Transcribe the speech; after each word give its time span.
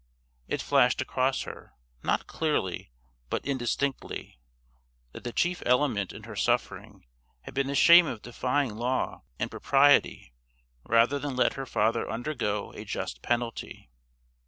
It 0.47 0.63
flashed 0.63 0.99
across 0.99 1.43
her, 1.43 1.73
not 2.01 2.25
clearly 2.25 2.89
but 3.29 3.45
indistinctly, 3.45 4.39
that 5.11 5.23
the 5.23 5.31
chief 5.31 5.61
element 5.63 6.11
in 6.11 6.23
her 6.23 6.35
suffering 6.35 7.05
had 7.41 7.53
been 7.53 7.67
the 7.67 7.75
shame 7.75 8.07
of 8.07 8.23
defying 8.23 8.75
law 8.77 9.21
and 9.37 9.51
propriety 9.51 10.33
rather 10.87 11.19
than 11.19 11.35
let 11.35 11.53
her 11.53 11.67
father 11.67 12.09
undergo 12.09 12.71
a 12.71 12.83
just 12.83 13.21
penalty. 13.21 13.91